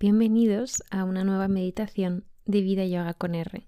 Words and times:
Bienvenidos 0.00 0.84
a 0.92 1.02
una 1.02 1.24
nueva 1.24 1.48
meditación 1.48 2.22
de 2.46 2.60
Vida 2.60 2.84
Yoga 2.84 3.14
con 3.14 3.34
R. 3.34 3.66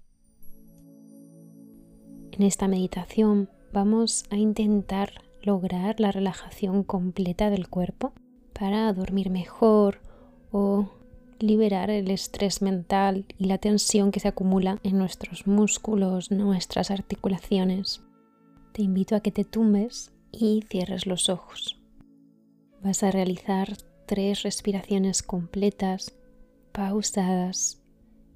En 2.31 2.43
esta 2.43 2.69
meditación 2.69 3.49
vamos 3.73 4.23
a 4.29 4.37
intentar 4.37 5.25
lograr 5.41 5.99
la 5.99 6.13
relajación 6.13 6.83
completa 6.83 7.49
del 7.49 7.67
cuerpo 7.67 8.13
para 8.53 8.93
dormir 8.93 9.29
mejor 9.29 9.99
o 10.53 10.89
liberar 11.39 11.89
el 11.89 12.09
estrés 12.09 12.61
mental 12.61 13.25
y 13.37 13.47
la 13.47 13.57
tensión 13.57 14.11
que 14.11 14.21
se 14.21 14.29
acumula 14.29 14.79
en 14.83 14.97
nuestros 14.97 15.47
músculos, 15.47 16.31
nuestras 16.31 16.91
articulaciones. 16.91 18.03
Te 18.71 18.83
invito 18.83 19.17
a 19.17 19.19
que 19.19 19.33
te 19.33 19.43
tumbes 19.43 20.13
y 20.31 20.63
cierres 20.69 21.07
los 21.07 21.27
ojos. 21.27 21.77
Vas 22.81 23.03
a 23.03 23.11
realizar 23.11 23.75
tres 24.05 24.43
respiraciones 24.43 25.23
completas 25.23 26.13
pausadas, 26.71 27.81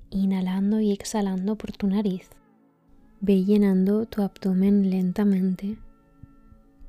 inhalando 0.09 0.79
y 0.79 0.91
exhalando 0.91 1.55
por 1.55 1.71
tu 1.71 1.87
nariz. 1.87 2.29
Ve 3.21 3.43
llenando 3.43 4.05
tu 4.05 4.21
abdomen 4.21 4.89
lentamente. 4.89 5.77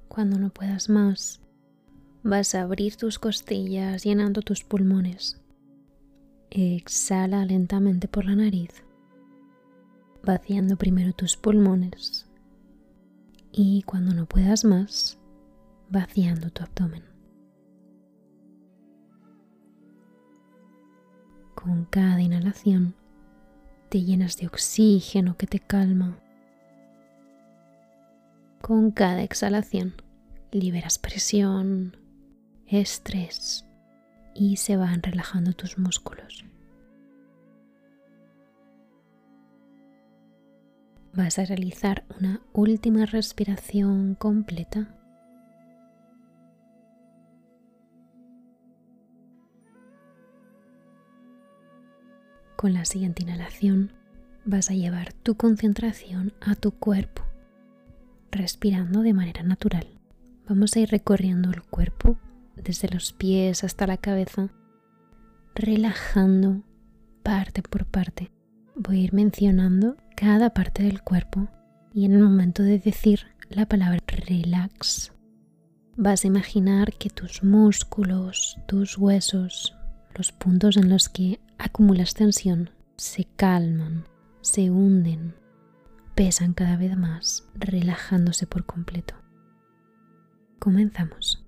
Cuando 0.08 0.38
no 0.38 0.50
puedas 0.50 0.88
más, 0.88 1.40
vas 2.22 2.54
a 2.54 2.62
abrir 2.62 2.96
tus 2.96 3.18
costillas 3.18 4.04
llenando 4.04 4.42
tus 4.42 4.64
pulmones. 4.64 5.40
Exhala 6.50 7.44
lentamente 7.44 8.08
por 8.08 8.24
la 8.24 8.36
nariz, 8.36 8.70
vaciando 10.22 10.76
primero 10.76 11.12
tus 11.12 11.36
pulmones 11.36 12.26
y 13.56 13.82
cuando 13.82 14.12
no 14.12 14.26
puedas 14.26 14.64
más, 14.64 15.18
vaciando 15.88 16.50
tu 16.50 16.62
abdomen. 16.62 17.15
Con 21.56 21.86
cada 21.86 22.20
inhalación 22.20 22.94
te 23.88 24.02
llenas 24.04 24.36
de 24.36 24.46
oxígeno 24.46 25.36
que 25.36 25.48
te 25.48 25.58
calma. 25.58 26.16
Con 28.60 28.92
cada 28.92 29.22
exhalación 29.22 29.94
liberas 30.52 30.98
presión, 30.98 31.96
estrés 32.66 33.64
y 34.34 34.58
se 34.58 34.76
van 34.76 35.02
relajando 35.02 35.54
tus 35.54 35.78
músculos. 35.78 36.44
Vas 41.14 41.38
a 41.38 41.46
realizar 41.46 42.04
una 42.20 42.42
última 42.52 43.06
respiración 43.06 44.14
completa 44.14 44.94
Con 52.66 52.74
la 52.74 52.84
siguiente 52.84 53.22
inhalación 53.22 53.92
vas 54.44 54.72
a 54.72 54.74
llevar 54.74 55.12
tu 55.12 55.36
concentración 55.36 56.32
a 56.40 56.56
tu 56.56 56.72
cuerpo, 56.72 57.22
respirando 58.32 59.02
de 59.02 59.12
manera 59.12 59.44
natural. 59.44 59.86
Vamos 60.48 60.74
a 60.74 60.80
ir 60.80 60.88
recorriendo 60.88 61.48
el 61.50 61.62
cuerpo 61.62 62.18
desde 62.56 62.88
los 62.88 63.12
pies 63.12 63.62
hasta 63.62 63.86
la 63.86 63.98
cabeza, 63.98 64.48
relajando 65.54 66.64
parte 67.22 67.62
por 67.62 67.86
parte. 67.86 68.32
Voy 68.74 68.98
a 68.98 69.02
ir 69.04 69.12
mencionando 69.12 69.96
cada 70.16 70.50
parte 70.50 70.82
del 70.82 71.02
cuerpo 71.02 71.46
y 71.94 72.04
en 72.04 72.14
el 72.14 72.22
momento 72.24 72.64
de 72.64 72.80
decir 72.80 73.28
la 73.48 73.66
palabra 73.66 74.00
relax, 74.08 75.12
vas 75.96 76.24
a 76.24 76.26
imaginar 76.26 76.94
que 76.94 77.10
tus 77.10 77.44
músculos, 77.44 78.58
tus 78.66 78.98
huesos, 78.98 79.76
los 80.16 80.32
puntos 80.32 80.76
en 80.76 80.88
los 80.88 81.08
que 81.08 81.38
acumulas 81.58 82.14
tensión 82.14 82.70
se 82.96 83.24
calman, 83.36 84.04
se 84.40 84.70
hunden, 84.70 85.34
pesan 86.14 86.54
cada 86.54 86.76
vez 86.76 86.96
más, 86.96 87.46
relajándose 87.54 88.46
por 88.46 88.64
completo. 88.64 89.14
Comenzamos. 90.58 91.44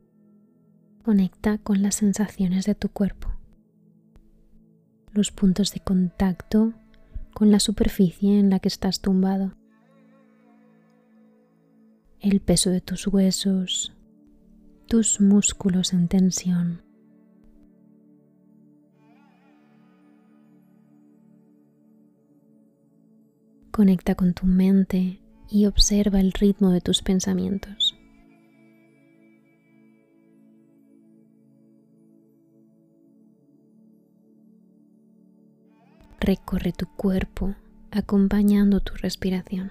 Conecta 1.02 1.56
con 1.56 1.80
las 1.80 1.94
sensaciones 1.94 2.66
de 2.66 2.74
tu 2.74 2.90
cuerpo, 2.90 3.32
los 5.12 5.32
puntos 5.32 5.72
de 5.72 5.80
contacto 5.80 6.74
con 7.32 7.50
la 7.50 7.60
superficie 7.60 8.38
en 8.38 8.50
la 8.50 8.58
que 8.58 8.68
estás 8.68 9.00
tumbado, 9.00 9.54
el 12.20 12.40
peso 12.40 12.68
de 12.68 12.82
tus 12.82 13.06
huesos, 13.06 13.96
tus 14.86 15.20
músculos 15.22 15.94
en 15.94 16.08
tensión 16.08 16.82
Conecta 23.78 24.16
con 24.16 24.34
tu 24.34 24.44
mente 24.44 25.20
y 25.48 25.66
observa 25.66 26.18
el 26.18 26.32
ritmo 26.32 26.72
de 26.72 26.80
tus 26.80 27.00
pensamientos. 27.00 27.96
Recorre 36.18 36.72
tu 36.72 36.86
cuerpo 36.96 37.54
acompañando 37.92 38.80
tu 38.80 38.94
respiración. 38.94 39.70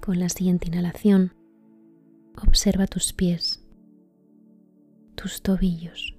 Con 0.00 0.18
la 0.18 0.28
siguiente 0.30 0.66
inhalación, 0.66 1.32
observa 2.44 2.88
tus 2.88 3.12
pies, 3.12 3.64
tus 5.14 5.42
tobillos, 5.42 6.17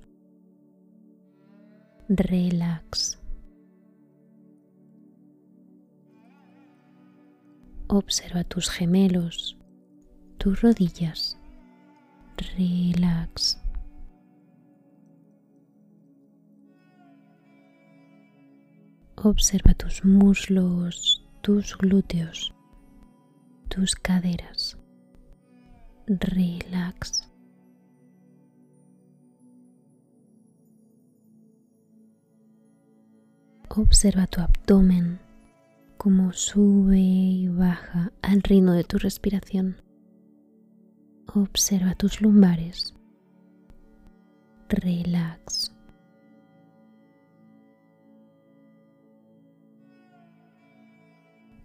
relax. 2.10 3.20
Observa 7.88 8.44
tus 8.44 8.70
gemelos, 8.70 9.58
tus 10.38 10.62
rodillas, 10.62 11.38
relax. 12.58 13.60
Observa 19.16 19.74
tus 19.76 20.04
muslos, 20.04 21.24
tus 21.42 21.78
glúteos, 21.78 22.54
tus 23.70 23.96
caderas, 23.96 24.78
relax. 26.08 27.30
Observa 33.82 34.28
tu 34.28 34.42
abdomen, 34.42 35.20
cómo 35.96 36.34
sube 36.34 37.00
y 37.00 37.48
baja 37.48 38.12
al 38.22 38.42
ritmo 38.44 38.74
de 38.74 38.84
tu 38.84 38.98
respiración. 38.98 39.78
Observa 41.34 41.96
tus 41.96 42.20
lumbares. 42.20 42.94
Relax. 44.68 45.74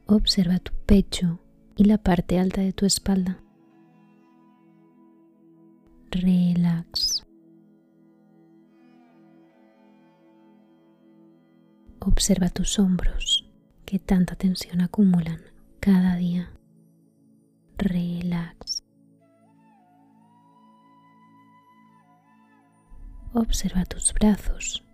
Observa 0.06 0.60
tu 0.60 0.72
pecho 0.86 1.40
y 1.74 1.82
la 1.82 1.98
parte 1.98 2.38
alta 2.38 2.60
de 2.60 2.72
tu 2.72 2.86
espalda. 2.86 3.40
Relax. 6.12 7.13
Observa 12.06 12.50
tus 12.50 12.78
hombros 12.78 13.50
que 13.86 13.98
tanta 13.98 14.36
tensión 14.36 14.82
acumulan 14.82 15.40
cada 15.80 16.16
día. 16.16 16.50
Relax. 17.78 18.84
Observa 23.32 23.86
tus 23.86 24.12
brazos, 24.12 24.84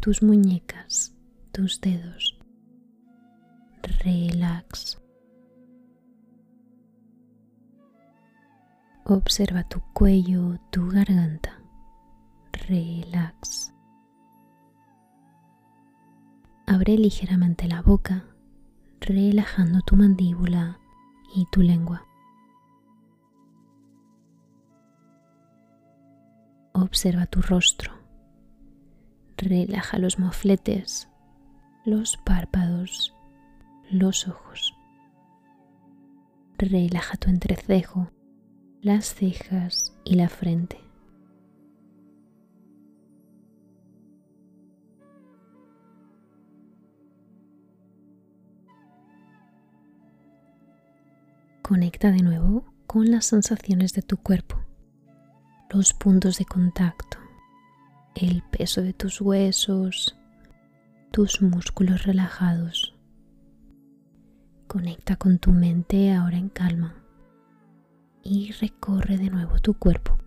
tus 0.00 0.22
muñecas, 0.22 1.12
tus 1.50 1.80
dedos. 1.80 2.38
Relax. 4.04 5.00
Observa 9.04 9.68
tu 9.68 9.80
cuello, 9.92 10.60
tu 10.70 10.88
garganta. 10.88 11.60
Relax. 12.68 13.74
Abre 16.82 16.98
ligeramente 16.98 17.68
la 17.68 17.80
boca, 17.80 18.24
relajando 19.00 19.82
tu 19.82 19.94
mandíbula 19.94 20.80
y 21.32 21.46
tu 21.52 21.62
lengua. 21.62 22.04
Observa 26.72 27.26
tu 27.26 27.40
rostro. 27.40 27.92
Relaja 29.36 29.98
los 29.98 30.18
mofletes, 30.18 31.08
los 31.84 32.16
párpados, 32.16 33.14
los 33.88 34.26
ojos. 34.26 34.74
Relaja 36.58 37.16
tu 37.16 37.30
entrecejo, 37.30 38.10
las 38.80 39.14
cejas 39.14 39.96
y 40.04 40.16
la 40.16 40.28
frente. 40.28 40.81
Conecta 51.72 52.10
de 52.10 52.20
nuevo 52.20 52.66
con 52.86 53.10
las 53.10 53.24
sensaciones 53.24 53.94
de 53.94 54.02
tu 54.02 54.18
cuerpo, 54.18 54.60
los 55.70 55.94
puntos 55.94 56.36
de 56.36 56.44
contacto, 56.44 57.16
el 58.14 58.42
peso 58.42 58.82
de 58.82 58.92
tus 58.92 59.22
huesos, 59.22 60.14
tus 61.12 61.40
músculos 61.40 62.02
relajados. 62.02 62.94
Conecta 64.66 65.16
con 65.16 65.38
tu 65.38 65.52
mente 65.52 66.12
ahora 66.12 66.36
en 66.36 66.50
calma 66.50 66.94
y 68.22 68.52
recorre 68.52 69.16
de 69.16 69.30
nuevo 69.30 69.58
tu 69.58 69.72
cuerpo, 69.72 70.18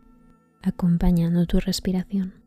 acompañando 0.64 1.46
tu 1.46 1.60
respiración. 1.60 2.45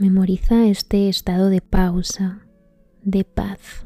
Memoriza 0.00 0.64
este 0.64 1.10
estado 1.10 1.50
de 1.50 1.60
pausa, 1.60 2.40
de 3.02 3.22
paz, 3.22 3.84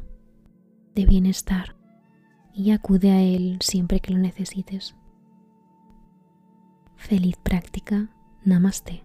de 0.94 1.06
bienestar 1.06 1.75
y 2.52 2.70
acude 2.70 3.11
a 3.11 3.20
él 3.20 3.58
siempre 3.61 3.99
que 3.99 4.12
lo 4.12 4.20
necesites. 4.20 4.94
Feliz 6.94 7.34
práctica. 7.43 8.11
Namaste. 8.44 9.02